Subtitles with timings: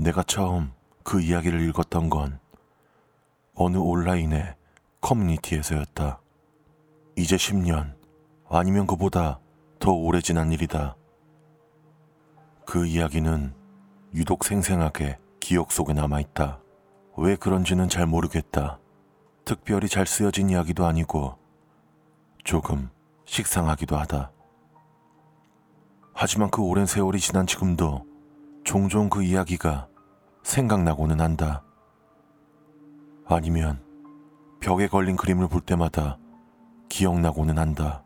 [0.00, 2.38] 내가 처음 그 이야기를 읽었던 건
[3.54, 4.54] 어느 온라인의
[5.02, 6.20] 커뮤니티에서였다.
[7.16, 7.94] 이제 10년,
[8.48, 9.40] 아니면 그보다
[9.78, 10.96] 더 오래 지난 일이다.
[12.64, 13.52] 그 이야기는
[14.14, 16.60] 유독 생생하게 기억 속에 남아있다.
[17.18, 18.78] 왜 그런지는 잘 모르겠다.
[19.44, 21.36] 특별히 잘 쓰여진 이야기도 아니고
[22.42, 22.88] 조금
[23.26, 24.32] 식상하기도 하다.
[26.14, 28.06] 하지만 그 오랜 세월이 지난 지금도
[28.64, 29.89] 종종 그 이야기가
[30.42, 31.62] 생각나고는 한다.
[33.26, 33.82] 아니면
[34.60, 36.18] 벽에 걸린 그림을 볼 때마다
[36.88, 38.04] 기억나고는 한다.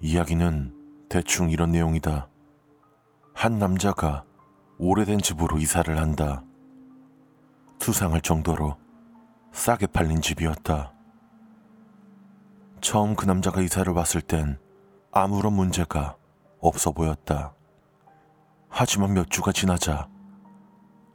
[0.00, 2.28] 이야기는 대충 이런 내용이다.
[3.34, 4.24] 한 남자가
[4.78, 6.42] 오래된 집으로 이사를 한다.
[7.80, 8.76] 수상할 정도로
[9.52, 10.92] 싸게 팔린 집이었다.
[12.80, 14.58] 처음 그 남자가 이사를 왔을 땐
[15.10, 16.16] 아무런 문제가
[16.60, 17.54] 없어 보였다.
[18.68, 20.08] 하지만 몇 주가 지나자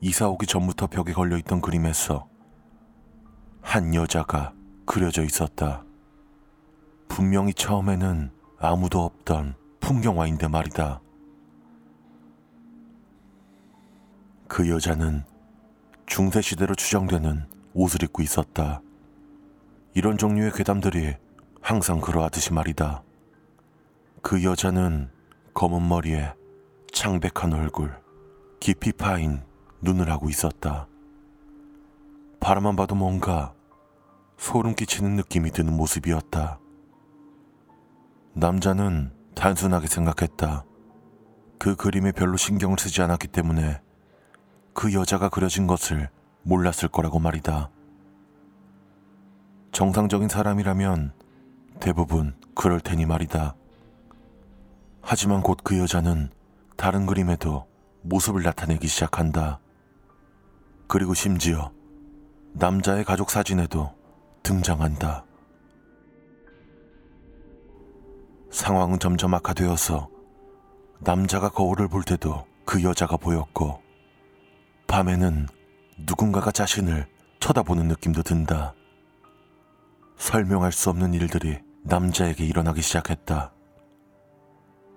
[0.05, 2.27] 이사 오기 전부터 벽에 걸려 있던 그림에서
[3.61, 4.53] 한 여자가
[4.85, 5.85] 그려져 있었다.
[7.07, 8.29] 분명히 처음에는
[8.59, 10.99] 아무도 없던 풍경화인데 말이다.
[14.49, 15.23] 그 여자는
[16.05, 18.81] 중세시대로 추정되는 옷을 입고 있었다.
[19.93, 21.15] 이런 종류의 괴담들이
[21.61, 23.03] 항상 그러하듯이 말이다.
[24.21, 25.09] 그 여자는
[25.53, 26.33] 검은 머리에
[26.91, 27.97] 창백한 얼굴,
[28.59, 29.43] 깊이 파인
[29.83, 30.87] 눈을 하고 있었다.
[32.39, 33.53] 바라만 봐도 뭔가
[34.37, 36.59] 소름 끼치는 느낌이 드는 모습이었다.
[38.33, 40.65] 남자는 단순하게 생각했다.
[41.59, 43.81] 그 그림에 별로 신경을 쓰지 않았기 때문에
[44.73, 46.09] 그 여자가 그려진 것을
[46.41, 47.69] 몰랐을 거라고 말이다.
[49.71, 51.13] 정상적인 사람이라면
[51.79, 53.55] 대부분 그럴 테니 말이다.
[55.01, 56.29] 하지만 곧 그 여자는
[56.75, 57.65] 다른 그림에도
[58.01, 59.59] 모습을 나타내기 시작한다.
[60.87, 61.71] 그리고 심지어
[62.53, 63.93] 남자의 가족 사진에도
[64.43, 65.25] 등장한다.
[68.51, 70.09] 상황은 점점 악화되어서
[70.99, 73.81] 남자가 거울을 볼 때도 그 여자가 보였고
[74.87, 75.47] 밤에는
[76.05, 77.07] 누군가가 자신을
[77.39, 78.75] 쳐다보는 느낌도 든다.
[80.17, 83.51] 설명할 수 없는 일들이 남자에게 일어나기 시작했다.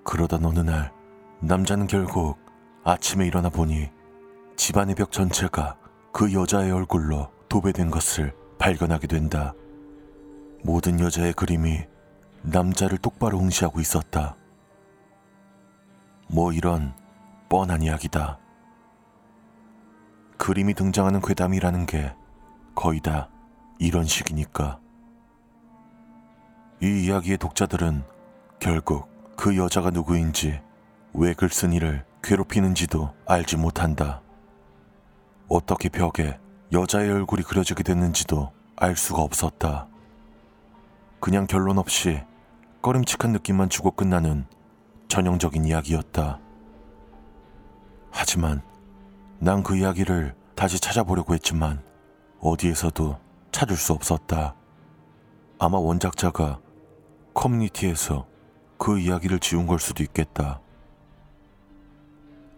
[0.04, 0.92] 그러던 어느 날
[1.40, 2.38] 남자는 결국
[2.84, 3.90] 아침에 일어나 보니
[4.56, 5.76] 집안의 벽 전체가
[6.12, 9.54] 그 여자의 얼굴로 도배된 것을 발견하게 된다.
[10.62, 11.84] 모든 여자의 그림이
[12.42, 14.36] 남자를 똑바로 응시하고 있었다.
[16.28, 16.94] 뭐 이런
[17.48, 18.38] 뻔한 이야기다.
[20.38, 22.14] 그림이 등장하는 괴담이라는 게
[22.74, 23.28] 거의 다
[23.78, 24.80] 이런 식이니까.
[26.82, 28.04] 이 이야기의 독자들은
[28.58, 30.60] 결국 그 여자가 누구인지
[31.14, 34.22] 왜 글쓴이를 괴롭히는지도 알지 못한다.
[35.48, 36.38] 어떻게 벽에
[36.72, 39.86] 여자의 얼굴이 그려지게 됐는지도 알 수가 없었다.
[41.20, 42.20] 그냥 결론 없이
[42.82, 44.46] 꺼림칙한 느낌만 주고 끝나는
[45.08, 46.40] 전형적인 이야기였다.
[48.10, 48.62] 하지만
[49.38, 51.82] 난 그 이야기를 다시 찾아보려고 했지만
[52.40, 53.18] 어디에서도
[53.52, 54.54] 찾을 수 없었다.
[55.58, 56.60] 아마 원작자가
[57.34, 58.26] 커뮤니티에서
[58.78, 60.60] 그 이야기를 지운 걸 수도 있겠다.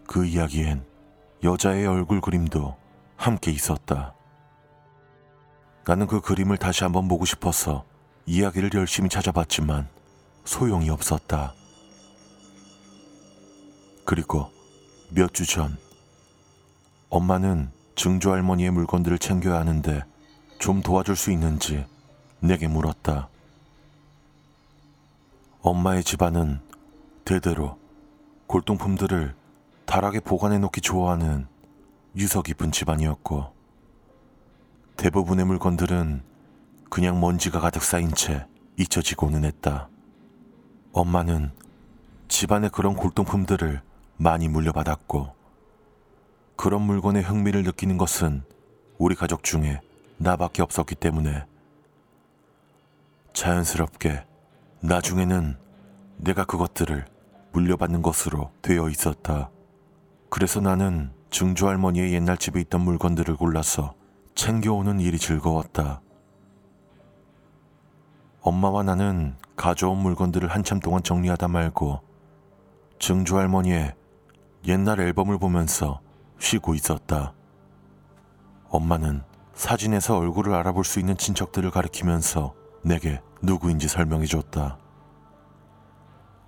[0.07, 0.85] 그 이야기엔
[1.43, 2.78] 여자의 얼굴 그림도
[3.19, 4.15] 함께 있었다.
[5.85, 7.83] 나는 그 그림을 다시 한번 보고 싶어서
[8.25, 9.89] 이야기를 열심히 찾아봤지만
[10.45, 11.53] 소용이 없었다.
[14.05, 14.49] 그리고
[15.09, 15.77] 몇 주 전,
[17.09, 20.01] 엄마는 증조 할머니의 물건들을 챙겨야 하는데
[20.57, 21.85] 좀 도와줄 수 있는지
[22.39, 23.27] 내게 물었다.
[25.61, 26.61] 엄마의 집안은
[27.25, 27.77] 대대로
[28.47, 29.35] 골동품들을
[29.85, 31.48] 다락에 보관해 놓기 좋아하는
[32.19, 33.53] 유서 깊은 집안이었고
[34.97, 36.21] 대부분의 물건들은
[36.89, 39.87] 그냥 먼지가 가득 쌓인 채 잊혀지고는 했다.
[40.91, 41.51] 엄마는
[42.27, 43.81] 집안의 그런 골동품들을
[44.17, 45.33] 많이 물려받았고
[46.57, 48.43] 그런 물건에 흥미를 느끼는 것은
[48.97, 49.79] 우리 가족 중에
[50.17, 51.45] 나밖에 없었기 때문에
[53.31, 54.25] 자연스럽게
[54.81, 55.57] 나중에는
[56.17, 57.05] 내가 그것들을
[57.53, 59.49] 물려받는 것으로 되어 있었다.
[60.29, 63.93] 그래서 나는 증조 할머니의 옛날 집에 있던 물건들을 골라서
[64.35, 66.01] 챙겨오는 일이 즐거웠다.
[68.41, 72.01] 엄마와 나는 가져온 물건들을 한참 동안 정리하다 말고
[72.99, 73.93] 증조 할머니의
[74.67, 76.01] 옛날 앨범을 보면서
[76.39, 77.33] 쉬고 있었다.
[78.69, 79.23] 엄마는
[79.53, 84.77] 사진에서 얼굴을 알아볼 수 있는 친척들을 가리키면서 내게 누구인지 설명해 줬다.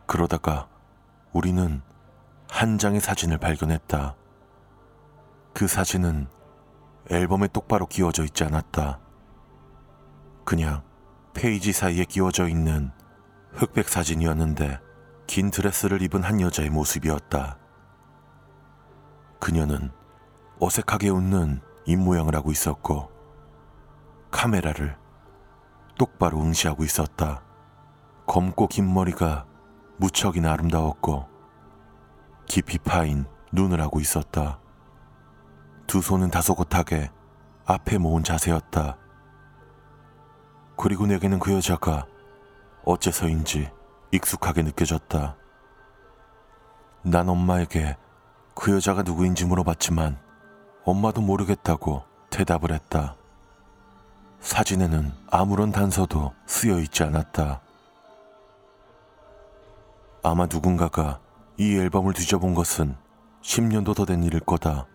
[0.05, 0.67] 그러다가
[1.33, 1.81] 우리는
[2.49, 4.15] 한 장의 사진을 발견했다.
[5.53, 6.27] 그 사진은
[7.09, 8.99] 앨범에 똑바로 끼워져 있지 않았다.
[10.45, 10.83] 그냥
[11.33, 12.91] 페이지 사이에 끼워져 있는
[13.53, 14.79] 흑백 사진이었는데
[15.27, 17.57] 긴 드레스를 입은 한 여자의 모습이었다.
[19.39, 19.91] 그녀는
[20.59, 23.11] 어색하게 웃는 입모양을 하고 있었고
[24.29, 24.97] 카메라를
[25.97, 27.43] 똑바로 응시하고 있었다.
[28.27, 29.45] 검고 긴 머리가
[29.97, 31.27] 무척이나 아름다웠고
[32.45, 34.60] 깊이 파인 눈을 하고 있었다.
[35.91, 37.11] 두 손은 다소곳하게
[37.65, 38.97] 앞에 모은 자세였다.
[40.77, 42.07] 그리고 내게는 그 여자가
[42.85, 43.69] 어째서인지
[44.13, 45.35] 익숙하게 느껴졌다.
[47.01, 47.97] 난 엄마에게
[48.55, 50.17] 그 여자가 누구인지 물어봤지만
[50.85, 53.17] 엄마도 모르겠다고 대답을 했다.
[54.39, 57.59] 사진에는 아무런 단서도 쓰여 있지 않았다.
[60.23, 61.19] 아마 누군가가
[61.57, 62.95] 이 앨범을 뒤져본 것은
[63.41, 64.87] 10년도 더 된 일일 거다.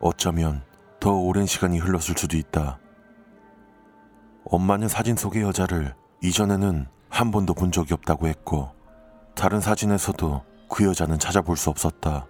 [0.00, 0.62] 어쩌면
[1.00, 2.78] 더 오랜 시간이 흘렀을 수도 있다.
[4.44, 8.70] 엄마는 사진 속의 여자를 이전에는 한 번도 본 적이 없다고 했고,
[9.34, 12.26] 다른 사진에서도 그 여자는 찾아볼 수 없었다.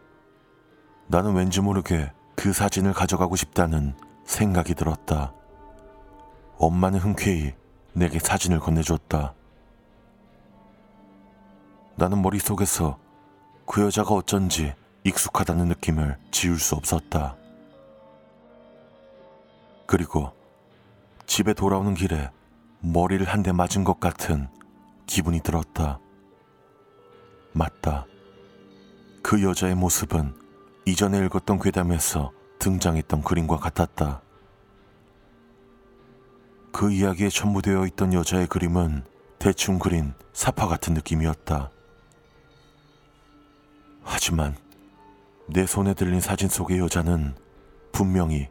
[1.06, 5.32] 나는 왠지 모르게 그 사진을 가져가고 싶다는 생각이 들었다.
[6.59, 7.55] 엄마는 흔쾌히
[7.94, 9.35] 내게 사진을 건네줬다.
[11.97, 12.99] 나는 머릿속에서
[13.67, 14.75] 그 여자가 어쩐지
[15.05, 17.38] 익숙하다는 느낌을 지울 수 없었다.
[19.88, 20.32] 그리고
[21.26, 22.31] 집에 돌아오는 길에
[22.81, 24.49] 머리를 한 대 맞은 것 같은
[25.06, 25.99] 기분이 들었다.
[27.52, 28.06] 맞다.
[29.23, 30.35] 그 여자의 모습은
[30.85, 34.20] 이전에 읽었던 괴담에서 등장했던 그림과 같았다.
[36.70, 39.05] 그 이야기에 첨부되어 있던 여자의 그림은
[39.38, 41.70] 대충 그린 사파 같은 느낌이었다.
[44.02, 44.55] 하지만
[45.46, 47.34] 내 손에 들린 사진 속의 여자는
[47.91, 48.49] 분명히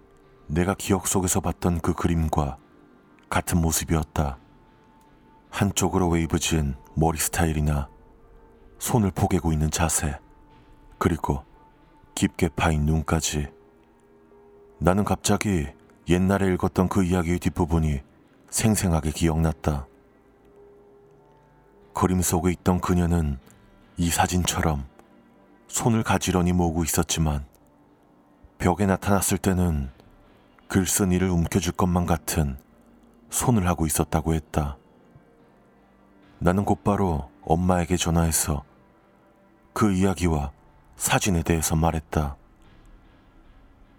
[0.48, 2.58] 내가 기억 속에서 봤던 그 그림과
[3.30, 4.38] 같은 모습이었다.
[5.50, 7.90] 한쪽으로 웨이브 지은 머리 스타일이나
[8.80, 10.18] 손을 포개고 있는 자세,
[10.98, 11.44] 그리고
[12.16, 13.48] 깊게 파인 눈까지.
[14.80, 15.68] 나는 갑자기
[16.08, 18.02] 옛날에 읽었던 그 이야기의 뒷부분이
[18.50, 19.88] 생생하게 기억났다.
[21.94, 23.40] 그림 속에 있던 그녀는
[23.98, 24.86] 이 사진처럼
[25.68, 27.46] 손을 가지런히 모으고 있었지만
[28.60, 29.90] 벽에 나타났을 때는
[30.68, 32.58] 글쓴이를 움켜줄 것만 같은
[33.30, 34.78] 손을 하고 있었다고 했다.
[36.40, 38.64] 나는 곧바로 엄마에게 전화해서
[39.74, 40.52] 그 이야기와
[40.98, 42.36] 사진에 대해서 말했다.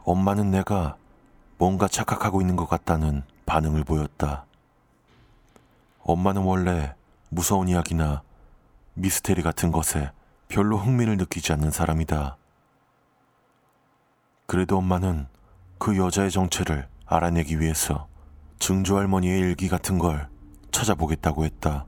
[0.05, 0.97] 엄마는 내가
[1.59, 4.45] 뭔가 착각하고 있는 것 같다는 반응을 보였다.
[6.03, 6.95] 엄마는 원래
[7.29, 8.23] 무서운 이야기나
[8.95, 10.11] 미스테리 같은 것에
[10.49, 12.37] 별로 흥미를 느끼지 않는 사람이다.
[14.47, 15.27] 그래도 엄마는
[15.79, 18.09] 그 여자의 정체를 알아내기 위해서
[18.59, 20.29] 증조할머니의 일기 같은 걸
[20.71, 21.87] 찾아보겠다고 했다.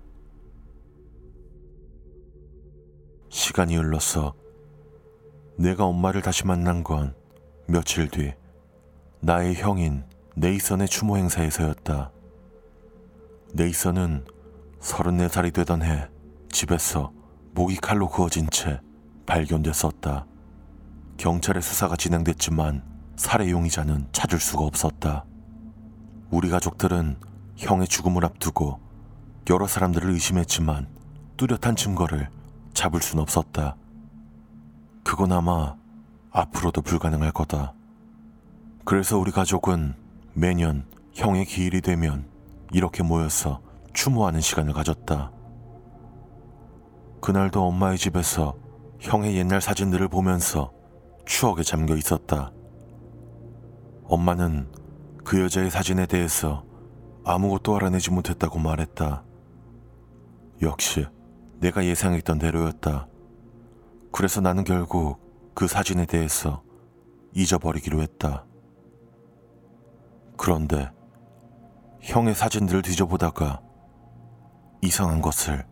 [3.28, 4.34] 시간이 흘러서
[5.58, 7.14] 내가 엄마를 다시 만난 건
[7.66, 8.32] 며칠 뒤
[9.20, 10.04] 나의 형인
[10.36, 12.12] 네이선의 추모 행사에서였다.
[13.52, 14.24] 네이선은
[14.80, 16.08] 34살이 되던 해
[16.50, 17.12] 집에서
[17.52, 18.80] 목이 칼로 그어진 채
[19.26, 20.26] 발견됐었다.
[21.18, 22.89] 경찰의 수사가 진행됐지만
[23.20, 25.26] 살해 용의자는 찾을 수가 없었다.
[26.30, 27.18] 우리 가족들은
[27.54, 28.80] 형의 죽음을 앞두고
[29.50, 30.88] 여러 사람들을 의심했지만
[31.36, 32.30] 뚜렷한 증거를
[32.72, 33.76] 잡을 순 없었다.
[35.04, 35.76] 그건 아마
[36.30, 37.74] 앞으로도 불가능할 거다.
[38.86, 39.94] 그래서 우리 가족은
[40.32, 42.24] 매년 형의 기일이 되면
[42.72, 43.60] 이렇게 모여서
[43.92, 45.30] 추모하는 시간을 가졌다.
[47.20, 48.56] 그날도 엄마의 집에서
[48.98, 50.72] 형의 옛날 사진들을 보면서
[51.26, 52.52] 추억에 잠겨 있었다.
[54.10, 54.68] 엄마는
[55.24, 56.64] 그 여자의 사진에 대해서
[57.24, 59.22] 아무것도 알아내지 못했다고 말했다.
[60.62, 61.06] 역시
[61.60, 63.06] 내가 예상했던 대로였다.
[64.10, 66.64] 그래서 나는 결국 그 사진에 대해서
[67.34, 68.44] 잊어버리기로 했다.
[70.36, 70.90] 그런데
[72.00, 73.60] 형의 사진들을 뒤져보다가
[74.82, 75.64] 이상한 것을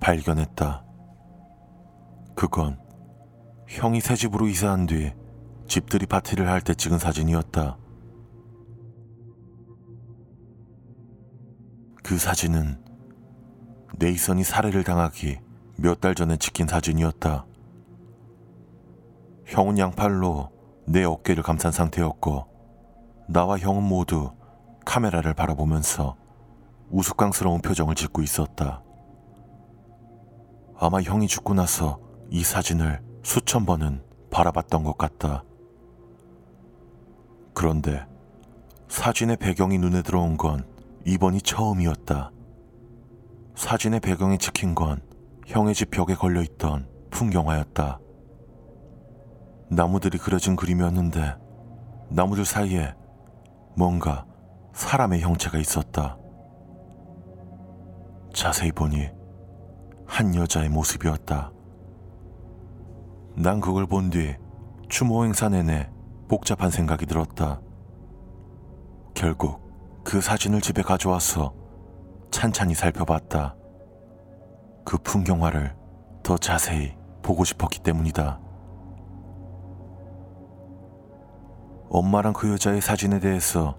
[0.00, 0.84] 발견했다.
[2.34, 2.78] 그건
[3.68, 5.14] 형이 새 집으로 이사한 뒤
[5.66, 7.78] 집들이 파티를 할 때 찍은 사진이었다.
[12.06, 12.78] 그 사진은
[13.98, 15.40] 네이선이 살해를 당하기
[15.74, 17.44] 몇 달 전에 찍힌 사진이었다.
[19.44, 20.52] 형은 양팔로
[20.86, 22.46] 내 어깨를 감싼 상태였고
[23.28, 24.30] 나와 형은 모두
[24.84, 26.16] 카메라를 바라보면서
[26.90, 28.84] 우스꽝스러운 표정을 짓고 있었다.
[30.78, 31.98] 아마 형이 죽고 나서
[32.30, 35.42] 이 사진을 수천 번은 바라봤던 것 같다.
[37.52, 38.06] 그런데
[38.86, 40.75] 사진의 배경이 눈에 들어온 건
[41.06, 42.32] 이번이 처음이었다.
[43.54, 45.00] 사진의 배경에 찍힌 건
[45.46, 48.00] 형의 집 벽에 걸려 있던 풍경화였다.
[49.70, 51.36] 나무들이 그려진 그림이었는데
[52.10, 52.92] 나무들 사이에
[53.76, 54.26] 뭔가
[54.72, 56.18] 사람의 형체가 있었다.
[58.34, 59.08] 자세히 보니
[60.06, 61.52] 한 여자의 모습이었다.
[63.36, 64.34] 난 그걸 본 뒤
[64.88, 65.88] 추모 행사 내내
[66.28, 67.60] 복잡한 생각이 들었다.
[69.14, 69.65] 결국
[70.06, 71.52] 그 사진을 집에 가져와서
[72.30, 73.56] 찬찬히 살펴봤다.
[74.84, 75.74] 그 풍경화를
[76.22, 78.38] 더 자세히 보고 싶었기 때문이다.
[81.90, 83.76] 엄마랑 그 여자의 사진에 대해서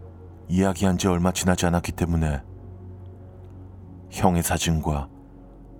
[0.50, 2.43] 이야기한 지 얼마 지나지 않았기 때문에
[4.12, 5.07] 형의 사진과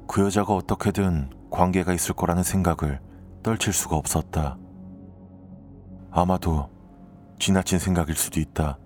[0.08, 3.02] 그 여자가 어떻게든 관계가 있을 거라는 생각을
[3.44, 4.58] 떨칠 수가 없었다.
[6.10, 6.70] 아마도
[7.38, 8.78] 지나친 생각일 수도 있다.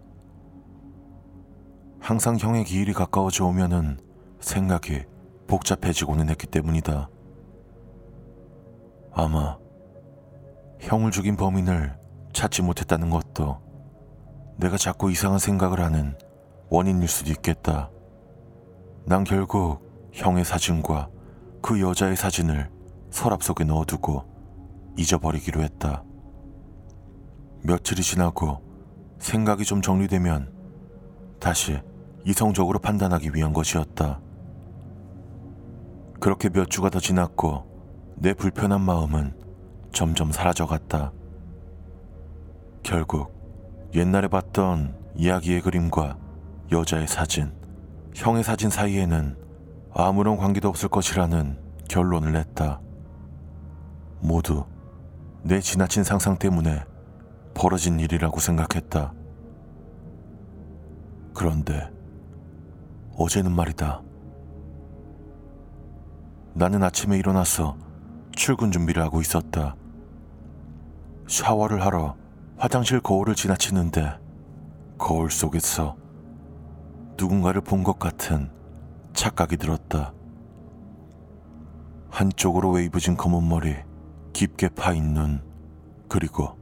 [2.02, 4.00] 항상 형의 기일이 가까워져 오면은
[4.40, 5.04] 생각이
[5.48, 7.10] 복잡해지고는 했기 때문이다.
[9.14, 9.58] 아마
[10.80, 11.96] 형을 죽인 범인을
[12.34, 13.60] 찾지 못했다는 것도
[14.58, 16.18] 내가 자꾸 이상한 생각을 하는
[16.72, 17.92] 원인일 수도 있겠다.
[19.06, 21.08] 난 결국 형의 사진과
[21.62, 22.72] 그 여자의 사진을
[23.12, 24.24] 서랍 속에 넣어두고
[24.98, 26.04] 잊어버리기로 했다.
[27.64, 28.60] 며칠이 지나고
[29.20, 30.52] 생각이 좀 정리되면
[31.40, 31.80] 다시
[32.26, 34.20] 이성적으로 판단하기 위한 것이었다.
[36.20, 37.66] 그렇게 몇 주가 더 지났고
[38.16, 39.34] 내 불편한 마음은
[39.92, 41.12] 점점 사라져갔다.
[42.84, 43.32] 결국
[43.94, 46.18] 옛날에 봤던 이야기의 그림과
[46.72, 47.52] 여자의 사진,
[48.14, 49.36] 형의 사진 사이에는
[49.94, 51.58] 아무런 관계도 없을 것이라는
[51.90, 52.80] 결론을 냈다.
[54.22, 54.66] 모두
[55.44, 56.84] 내 지나친 상상 때문에
[57.54, 59.14] 벌어진 일이라고 생각했다.
[61.34, 61.90] 그런데
[63.16, 64.02] 어제는 말이다.
[66.54, 67.78] 나는 아침에 일어나서
[68.34, 69.76] 출근 준비를 하고 있었다.
[71.28, 72.16] 샤워를 하러
[72.58, 74.20] 화장실 거울을 지나치는데
[74.98, 75.96] 거울 속에서
[77.18, 78.50] 누군가를 본 것 같은
[79.14, 80.14] 착각이 들었다.
[82.10, 83.76] 한쪽으로 웨이브진 검은 머리,
[84.34, 85.42] 깊게 파인 눈,
[86.10, 86.58] 그리고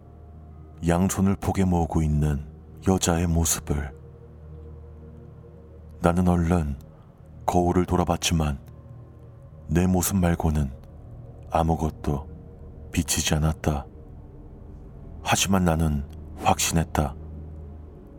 [0.88, 2.46] 양손을 폭에 모으고 있는
[2.88, 3.92] 여자의 모습을
[6.02, 6.78] 나는 얼른
[7.46, 8.58] 거울을 돌아봤지만
[9.68, 10.72] 내 모습 말고는
[11.52, 12.28] 아무것도
[12.92, 13.86] 비치지 않았다.
[15.22, 16.06] 하지만 나는
[16.38, 17.16] 확신했다.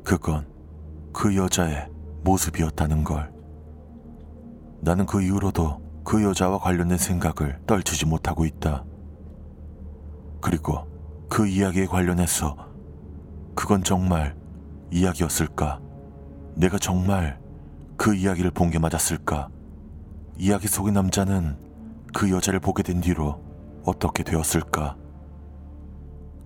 [0.04, 0.46] 그건
[1.12, 1.88] 그 여자의
[2.22, 3.32] 모습이었다는 걸.
[4.80, 8.84] 나는 그 이후로도 그 여자와 관련된 생각을 떨치지 못하고 있다.
[10.42, 10.86] 그리고
[11.30, 12.56] 그 이야기에 관련해서
[13.54, 14.36] 그건 정말
[14.90, 15.80] 이야기였을까?
[16.56, 17.39] 내가 정말
[18.00, 19.50] 그 이야기를 본 게 맞았을까?
[20.38, 21.58] 이야기 속의 남자는
[22.14, 23.44] 그 여자를 보게 된 뒤로
[23.84, 24.96] 어떻게 되었을까?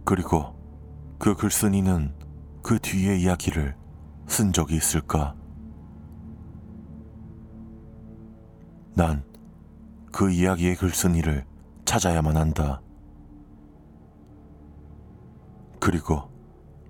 [0.04, 0.56] 그리고
[1.20, 2.12] 그 글쓴이는
[2.61, 3.76] 그 뒤의 이야기를
[4.26, 5.37] 쓴 적이 있을까?
[8.96, 9.23] 난
[10.11, 11.44] 그 이야기의 글쓴이를
[11.84, 12.80] 찾아야만 한다.
[15.80, 16.30] 그리고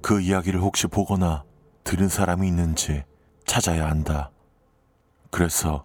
[0.02, 1.44] 그 이야기를 혹시 보거나
[1.84, 3.02] 들은 사람이 있는지
[3.46, 4.30] 찾아야 한다.
[5.34, 5.84] 그래서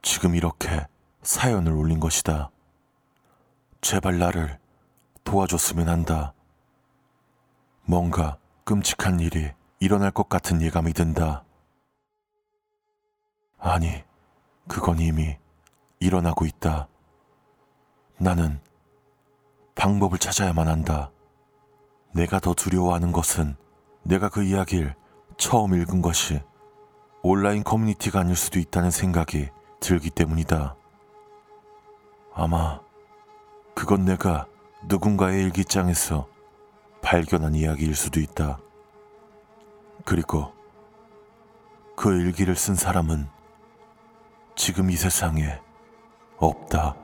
[0.00, 0.86] 지금 이렇게
[1.20, 2.50] 사연을 올린 것이다.
[3.82, 4.58] 제발 나를
[5.22, 6.32] 도와줬으면 한다.
[7.84, 11.44] 뭔가 끔찍한 일이 일어날 것 같은 예감이 든다.
[13.58, 14.02] 아니,
[14.66, 15.36] 그건 이미
[16.00, 16.88] 일어나고 있다.
[18.16, 18.60] 나는
[19.74, 21.10] 방법을 찾아야만 한다.
[22.14, 23.56] 내가 더 두려워하는 것은
[24.04, 24.94] 내가 그 이야기를
[25.36, 26.40] 처음 읽은 것이
[27.28, 29.48] 온라인 커뮤니티가 아닐 수도 있다는 생각이
[29.80, 30.76] 들기 때문이다.
[32.32, 32.80] 아마
[33.74, 34.46] 그건 내가
[34.84, 36.28] 누군가의 일기장에서
[37.02, 38.60] 발견한 이야기일 수도 있다.
[40.04, 40.52] 그리고
[41.96, 43.28] 그 일기를 쓴 사람은
[44.54, 45.60] 지금 이 세상에
[46.36, 46.94] 없다.